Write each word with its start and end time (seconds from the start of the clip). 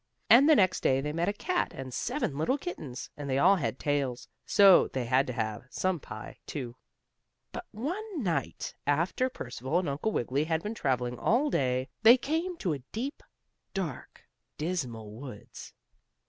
And 0.31 0.49
the 0.49 0.55
next 0.55 0.81
day 0.81 0.99
they 0.99 1.13
met 1.13 1.29
a 1.29 1.31
cat 1.31 1.73
and 1.75 1.93
seven 1.93 2.35
little 2.35 2.57
kittens, 2.57 3.11
and 3.15 3.29
they 3.29 3.37
all 3.37 3.57
had 3.57 3.77
tails, 3.77 4.27
so 4.47 4.87
they 4.87 5.05
had 5.05 5.27
to 5.27 5.33
have 5.33 5.65
some 5.69 5.99
pie, 5.99 6.39
too. 6.47 6.75
But 7.51 7.67
one 7.69 8.23
night, 8.23 8.73
after 8.87 9.29
Percival 9.29 9.77
and 9.77 9.87
Uncle 9.89 10.11
Wiggily 10.11 10.45
had 10.45 10.63
been 10.63 10.73
traveling 10.73 11.19
all 11.19 11.51
day, 11.51 11.87
they 12.01 12.17
came 12.17 12.57
to 12.57 12.73
a 12.73 12.79
deep, 12.91 13.21
dark, 13.75 14.23
dismal 14.57 15.11
woods. 15.11 15.71